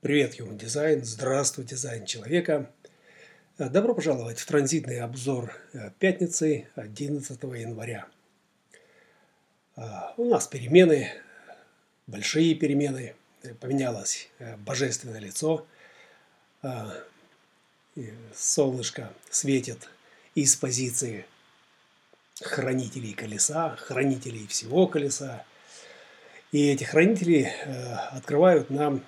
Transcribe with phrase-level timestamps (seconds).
[0.00, 1.02] Привет, Human Design!
[1.02, 2.70] Здравствуй, дизайн человека!
[3.58, 8.06] Добро пожаловать в транзитный обзор э, пятницы 11 января.
[9.76, 11.10] А, у нас перемены,
[12.06, 13.14] большие перемены.
[13.60, 15.66] Поменялось э, божественное лицо.
[18.34, 19.88] Солнышко светит
[20.34, 21.26] из позиции
[22.40, 25.44] хранителей колеса, хранителей всего колеса.
[26.52, 29.02] И эти хранители э, открывают нам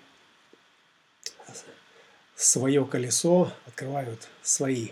[2.36, 4.90] свое колесо, открывают свои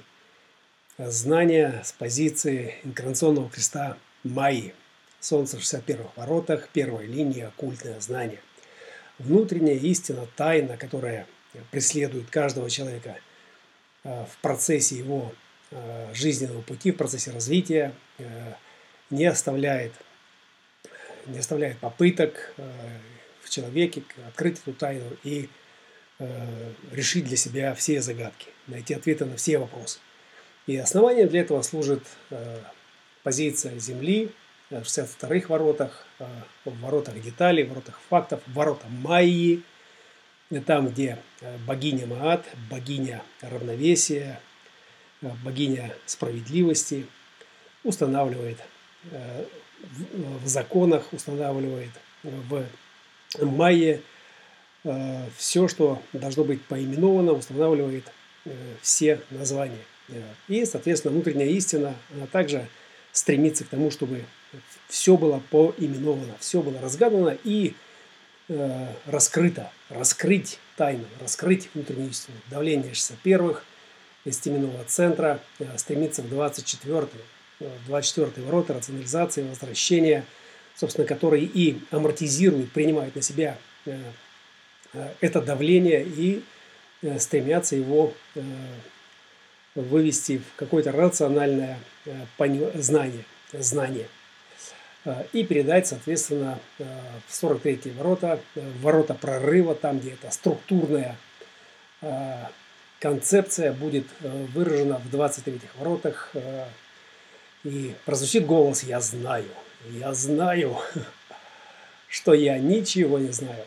[0.99, 4.75] знания с позиции инкарнационного креста Майи.
[5.21, 8.41] Солнце в 61 воротах, первая линия, оккультное знание.
[9.19, 11.27] Внутренняя истина, тайна, которая
[11.71, 13.19] преследует каждого человека
[14.05, 15.33] э, в процессе его
[15.71, 18.55] э, жизненного пути, в процессе развития, э,
[19.11, 19.93] не оставляет,
[21.27, 22.55] не оставляет попыток
[23.43, 25.62] в человеке открыть эту тайну и Э,
[26.91, 29.99] решить для себя все загадки, найти ответы на все вопросы.
[30.67, 32.59] И основанием для этого служит э,
[33.23, 34.31] позиция Земли
[34.71, 36.27] в 62-х воротах, э,
[36.65, 39.63] в воротах деталей, в воротах фактов, в воротах Майи,
[40.67, 41.19] там, где
[41.67, 44.39] богиня Маат, богиня равновесия,
[45.21, 47.07] богиня справедливости
[47.85, 48.59] устанавливает
[50.13, 51.91] в законах, устанавливает
[52.23, 52.67] в
[53.41, 54.12] Майе Э,
[55.37, 58.05] все, что должно быть поименовано, устанавливает
[58.45, 59.85] э, все названия.
[60.09, 62.67] Э, и, соответственно, внутренняя истина, она также
[63.13, 64.25] стремится к тому, чтобы
[64.89, 67.75] все было поименовано, все было разгадано и
[68.49, 72.37] э, раскрыто, раскрыть тайну, раскрыть внутреннюю истину.
[72.51, 73.63] Давление 61-х
[74.25, 80.25] из теменного центра э, стремится в 24-й, 24 ворота рационализации, возвращения,
[80.75, 83.99] собственно, который и амортизирует, принимает на себя э, Э,
[85.21, 86.45] это давление и
[87.03, 88.43] э, стремятся его э,
[89.75, 91.79] вывести в какое-то рациональное
[92.75, 94.07] знание, знание
[95.33, 101.17] и передать, соответственно, в 43 ворота, ворота прорыва, там, где эта структурная
[103.01, 106.33] концепция будет выражена в 23 воротах.
[107.65, 109.49] И прозвучит голос «Я знаю,
[109.91, 110.77] я знаю,
[112.09, 113.65] что я ничего не знаю».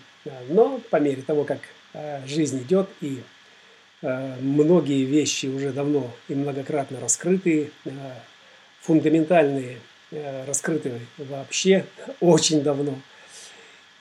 [0.49, 1.59] Но по мере того, как
[1.93, 3.21] э, жизнь идет и
[4.01, 7.89] э, многие вещи уже давно и многократно раскрыты, э,
[8.81, 9.77] фундаментальные
[10.47, 11.85] раскрыты вообще
[12.19, 12.95] очень давно.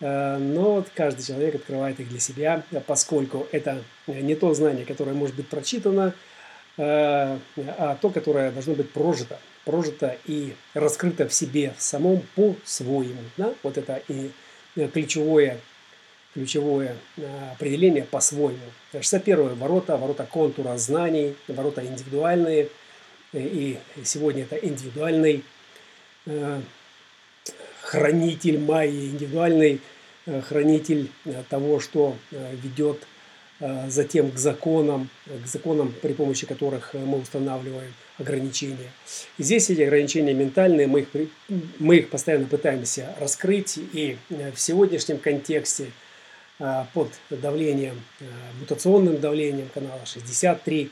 [0.00, 5.34] Но вот каждый человек открывает их для себя, поскольку это не то знание, которое может
[5.34, 6.12] быть прочитано,
[6.76, 7.38] а
[8.02, 9.38] то, которое должно быть прожито.
[9.64, 13.22] Прожито и раскрыто в себе в самом по-своему.
[13.38, 13.54] Да?
[13.62, 14.30] Вот это и
[14.92, 15.58] ключевое
[16.34, 18.58] ключевое э, определение по-своему.
[18.92, 22.68] 61 ворота, ворота контура знаний, ворота индивидуальные.
[23.32, 25.44] Э, и сегодня это индивидуальный
[26.26, 26.60] э,
[27.80, 29.80] хранитель майи, индивидуальный
[30.48, 31.10] хранитель
[31.50, 33.06] того, что ведет
[33.88, 38.90] затем к законам, к законам, при помощи которых мы устанавливаем ограничения.
[39.36, 41.08] И здесь эти ограничения ментальные, мы их,
[41.78, 45.90] мы их постоянно пытаемся раскрыть, и в сегодняшнем контексте–
[46.58, 48.24] под давлением, э,
[48.60, 50.90] мутационным давлением канала 63,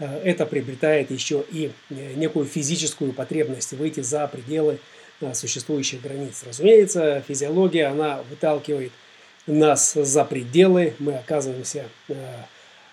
[0.00, 4.78] э, это приобретает еще и некую физическую потребность выйти за пределы
[5.32, 6.42] существующих границ.
[6.44, 8.90] Разумеется, физиология, она выталкивает
[9.46, 11.84] нас за пределы, мы оказываемся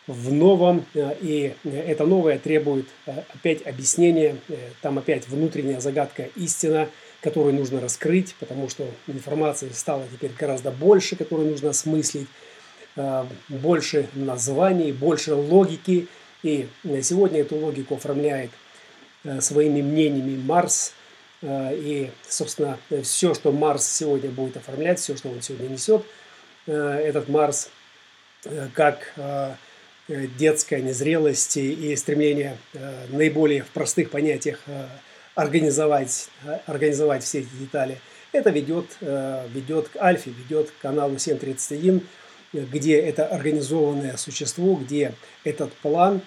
[0.06, 4.38] в новом, и это новое требует опять объяснения,
[4.82, 6.88] там опять внутренняя загадка истина–
[7.22, 12.28] которую нужно раскрыть, потому что информации стало теперь гораздо больше, которую нужно осмыслить,
[12.96, 16.08] э, больше названий, больше логики.
[16.44, 16.68] И
[17.04, 18.50] сегодня эту логику оформляет
[19.24, 20.94] э, своими мнениями Марс.
[21.44, 26.04] Э, и, собственно, все, что Марс сегодня будет оформлять, все, что он сегодня несет,
[26.68, 27.72] этот Марс,
[28.76, 29.16] как
[30.08, 32.56] детская незрелость и стремление
[33.10, 34.60] наиболее в простых понятиях
[35.42, 36.30] организовать,
[36.68, 38.00] организовать все эти детали,
[38.32, 42.02] это ведет, э, ведет к Альфе, ведет к каналу 731,
[42.54, 46.22] где это организованное существо, где этот план,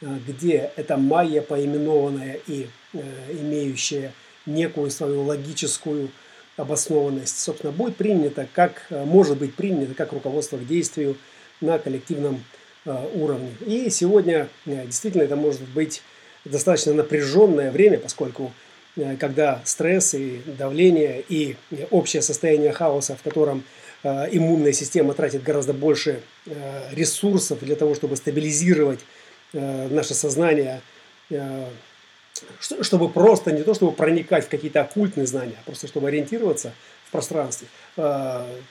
[0.00, 3.00] э, где эта майя поименованная и э,
[3.32, 4.12] имеющая
[4.46, 6.10] некую свою логическую
[6.56, 11.16] обоснованность, собственно, будет принято, как может быть принято, как руководство к действию
[11.60, 12.44] на коллективном
[12.84, 13.54] уровне.
[13.66, 16.02] И сегодня действительно это может быть
[16.44, 18.52] достаточно напряженное время, поскольку
[18.96, 21.56] э, когда стресс и давление и
[21.90, 23.64] общее состояние хаоса, в котором
[24.32, 26.20] иммунная система тратит гораздо больше
[26.92, 29.00] ресурсов для того, чтобы стабилизировать
[29.54, 30.82] наше сознание,
[32.58, 36.74] чтобы просто не то, чтобы проникать в какие-то оккультные знания, а просто чтобы ориентироваться
[37.06, 37.68] в пространстве,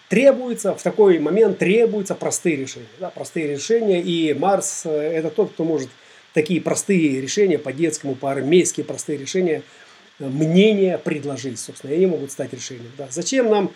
[0.07, 2.85] требуется, в такой момент требуются простые решения.
[2.99, 5.89] Да, простые решения, и Марс– это тот, кто может
[6.33, 9.63] такие простые решения по-детскому, по-армейски простые решения,
[10.19, 12.91] э, мнения предложить, собственно, и они могут стать решением.
[12.97, 13.07] Да.
[13.09, 13.71] Зачем нам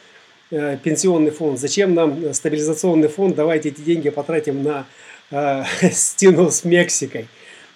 [0.51, 4.86] э, пенсионный фонд, зачем нам э, стабилизационный фонд, давайте эти деньги потратим на
[5.31, 7.27] э, стену с Мексикой.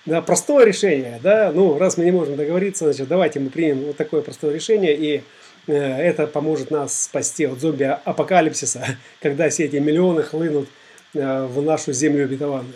[0.05, 3.97] Да, простое решение, да, ну, раз мы не можем договориться, значит, давайте мы примем вот
[3.97, 5.21] такое простое решение, и
[5.67, 8.83] э, это поможет нас спасти от зомби-апокалипсиса,
[9.21, 10.69] когда все эти миллионы хлынут
[11.13, 12.73] э, в нашу землю обетованную.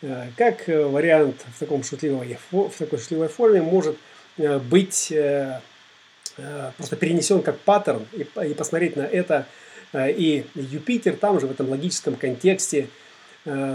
[0.00, 3.96] Э, как э, вариант в, таком шутливой, в такой шутливой форме может
[4.36, 5.12] э, быть
[6.76, 9.46] просто перенесен как паттерн и, и посмотреть на это.
[9.92, 12.86] И Юпитер там же в этом логическом контексте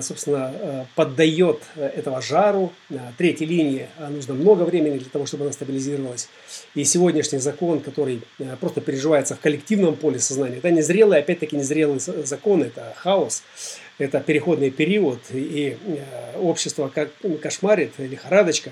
[0.02, 2.72] собственно, поддает этого жару.
[3.18, 6.30] Третьей линии нужно много времени для того, чтобы она стабилизировалась.
[6.76, 8.22] И сегодняшний закон, который
[8.60, 13.44] просто переживается в коллективном поле сознания, это незрелый, опять-таки незрелый закон, это хаос
[13.98, 17.12] это переходный период, и э, общество как
[17.42, 18.72] кошмарит, лихорадочка,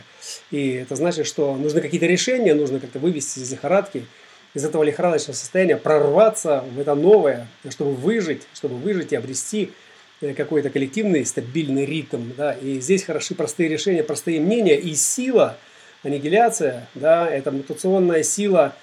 [0.49, 4.05] и это значит, что нужны какие-то решения, нужно как-то вывести из лихорадки,
[4.53, 9.90] из этого лихорадочного состояния, прорваться в это новое, чтобы выжить, чтобы выжить и обрести э,
[10.35, 12.31] какой-то коллективный стабильный ритм.
[12.37, 12.53] Да?
[12.53, 15.57] И здесь хороши простые решения, простые мнения и сила,
[16.03, 18.75] аннигиляция, да, это мутационная сила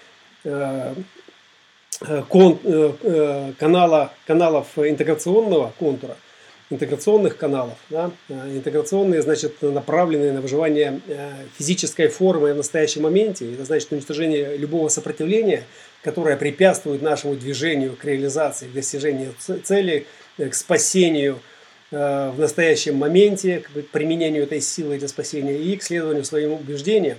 [0.45, 0.95] э,
[2.29, 2.59] кон,
[3.59, 6.17] канала, каналов интеграционного контура–
[6.71, 7.79] интеграционных каналов.
[7.89, 8.11] Да?
[8.29, 13.53] Э, интеграционные, значит, направленные на выживание э, физической формы в настоящем моменте.
[13.53, 15.65] Это значит уничтожение любого сопротивления,
[16.03, 19.35] которое препятствует нашему движению к реализации, к достижению
[19.65, 20.07] цели,
[20.37, 21.41] э, к спасению
[21.91, 27.17] в настоящем моменте, к применению этой силы для спасения и к следованию своим убеждениям,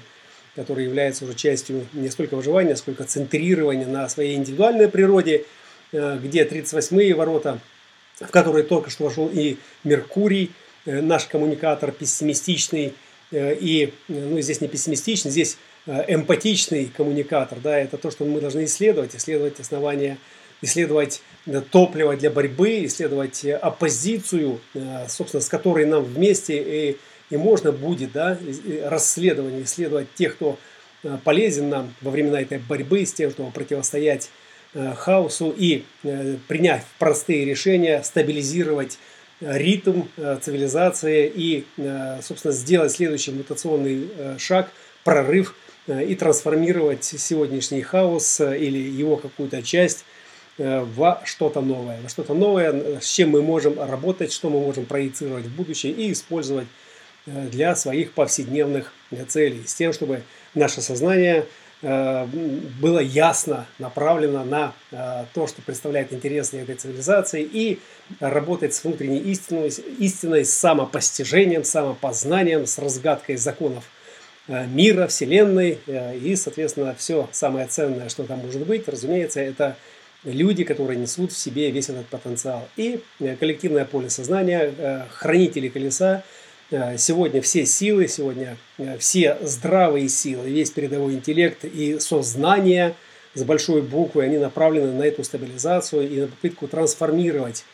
[0.56, 5.46] которые являются уже частью не столько выживания, сколько центрирования на своей индивидуальной природе,
[5.92, 7.58] где 38-е ворота–
[8.20, 10.52] в который только что вошел и Меркурий,
[10.86, 12.94] э, наш коммуникатор пессимистичный,
[13.32, 15.58] э, и, э, ну, здесь не пессимистичный, здесь
[15.88, 20.20] эмпатичный коммуникатор, да, это то, что мы должны исследовать, исследовать основания,
[20.62, 21.24] исследовать
[21.72, 24.60] топливо для борьбы, исследовать оппозицию,
[25.08, 26.98] собственно, с которой нам вместе и,
[27.32, 28.38] и можно будет, да,
[28.84, 30.60] расследование, исследовать тех, кто
[31.24, 34.30] полезен нам во времена этой борьбы, с тем, кто противостоять
[34.74, 39.00] хаосу и э, принять простые решения, стабилизировать
[39.42, 40.04] э, ритм
[40.42, 41.66] цивилизации и,
[42.22, 44.70] собственно, сделать следующий мутационный шаг,
[45.04, 45.56] прорыв
[45.88, 50.06] и трансформировать сегодняшний хаос или его какую-то часть
[50.58, 52.00] во что-то новое.
[52.02, 56.12] Во что-то новое, с чем мы можем работать, что мы можем проецировать в будущее и
[56.12, 56.68] использовать
[57.26, 58.94] для своих повседневных
[59.30, 59.64] целей.
[59.66, 60.22] С тем, чтобы
[60.54, 61.46] наше сознание Э,
[61.82, 67.80] было ясно направлено на э, то, что представляет интерес этой цивилизации, и
[68.20, 73.86] работать с внутренней истиной, истиной, с самопостижением, самопознанием, с разгадкой законов
[74.50, 79.78] э, мира, Вселенной, и, соответственно, все самое ценное, что там может быть, разумеется, это
[80.26, 82.68] люди, которые несут в себе весь этот потенциал.
[82.76, 83.00] И
[83.40, 86.49] коллективное поле сознания, хранители колеса– Э,
[86.98, 92.96] сегодня все силы, сегодня э, все здравые силы, весь передовой интеллект и сознание
[93.34, 97.66] с большой буквы, они направлены на эту стабилизацию и на попытку трансформировать,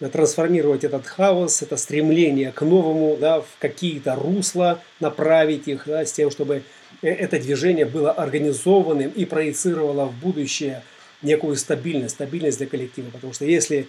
[0.00, 6.12] трансформировать этот хаос, это стремление к новому, да, в какие-то русла направить их, да, с
[6.12, 6.62] тем, чтобы
[7.02, 10.82] э, это движение было организованным и проецировало в будущее
[11.22, 13.10] некую стабильность, стабильность для коллектива.
[13.10, 13.86] Потому что если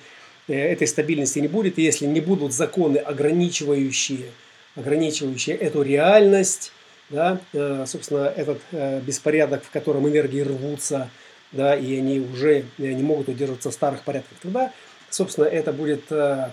[0.47, 4.27] этой стабильности не будет, если не будут законы, ограничивающие
[4.75, 6.71] ограничивающие эту реальность,
[7.09, 11.09] да, э, собственно, этот э, беспорядок, в котором энергии рвутся,
[11.51, 14.71] да, и они уже э, не могут удерживаться в старых порядках, тогда,
[15.09, 16.05] собственно, это будет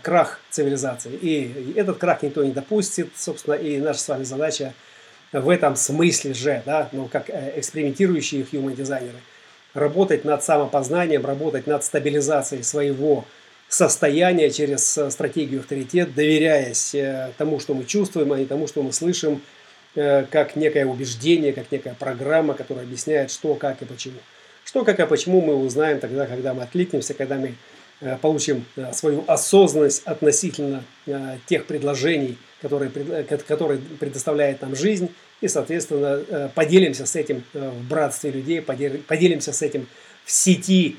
[0.03, 1.13] крах цивилизации.
[1.13, 4.75] И этот крах никто не допустит, собственно, и наша с вами задача
[5.33, 9.17] в этом смысле же, да, ну, как экспериментирующие human дизайнеры,
[9.73, 13.25] работать над самопознанием, работать над стабилизацией своего
[13.71, 18.83] состояние через э, стратегию авторитет, доверяясь э, тому, что мы чувствуем, а не тому, что
[18.83, 19.41] мы слышим,
[19.95, 24.19] э, как некое убеждение, как некая программа, которая объясняет, что, как и почему.
[24.65, 27.55] Что, как и почему мы узнаем тогда, когда мы откликнемся, когда мы
[28.23, 30.85] получим свою осознанность относительно
[31.47, 32.91] тех предложений, которые,
[33.47, 35.11] которые предоставляет нам жизнь,
[35.43, 39.87] и, соответственно, поделимся с этим в братстве людей, поделимся с этим
[40.25, 40.97] в сети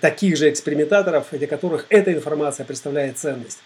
[0.00, 3.58] таких же экспериментаторов, для которых эта информация представляет ценность.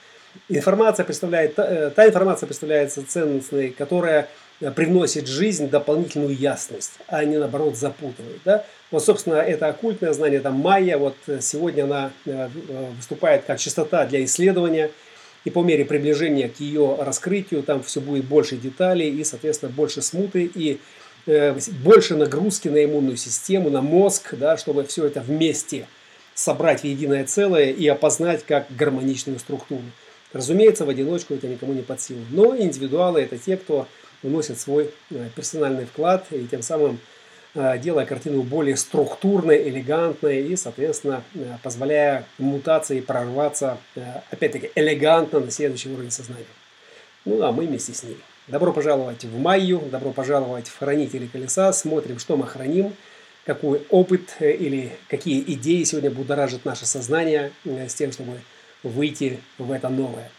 [0.48, 4.28] Информация представляет, та информация представляется ценностной, которая
[4.74, 8.40] привносит в жизнь дополнительную ясность, а не наоборот запутывает.
[8.44, 8.64] Да?
[8.90, 12.10] Вот, собственно, это оккультное знание, там майя, вот сегодня она
[12.96, 14.90] выступает как частота для исследования–
[15.44, 20.02] и по мере приближения к ее раскрытию там все будет больше деталей и, соответственно, больше
[20.02, 20.78] смуты и э,
[21.84, 25.86] больше нагрузки на иммунную систему, на мозг, да, чтобы все это вместе
[26.34, 29.82] собрать в единое целое и опознать как гармоничную структуру.
[30.32, 32.20] Разумеется, в одиночку это никому не под силу.
[32.30, 33.86] Но индивидуалы это те, кто
[34.22, 36.98] вносит свой э, персональный вклад и тем самым
[37.54, 45.40] Э, делая картину более структурной, элегантной и, соответственно, э, позволяя мутации прорваться, э, опять-таки, элегантно
[45.40, 46.44] на следующий уровень сознания.
[47.24, 48.18] Ну, а мы вместе с ней.
[48.48, 51.70] Добро пожаловать в Майю, добро пожаловать в Хранители Колеса.
[51.70, 52.94] Смотрим, что мы храним,
[53.44, 58.40] какой опыт или какие идеи сегодня будоражат наше сознание с тем, чтобы
[58.82, 60.30] выйти в это новое.